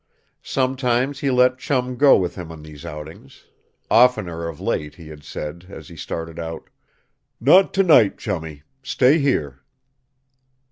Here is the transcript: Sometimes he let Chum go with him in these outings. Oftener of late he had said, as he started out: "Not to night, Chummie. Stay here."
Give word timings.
Sometimes 0.41 1.19
he 1.19 1.29
let 1.29 1.59
Chum 1.59 1.95
go 1.95 2.17
with 2.17 2.33
him 2.33 2.49
in 2.51 2.63
these 2.63 2.85
outings. 2.87 3.43
Oftener 3.91 4.47
of 4.47 4.59
late 4.59 4.95
he 4.95 5.09
had 5.09 5.23
said, 5.23 5.67
as 5.69 5.89
he 5.89 5.95
started 5.95 6.39
out: 6.39 6.71
"Not 7.39 7.71
to 7.75 7.83
night, 7.83 8.17
Chummie. 8.17 8.63
Stay 8.81 9.19
here." 9.19 9.59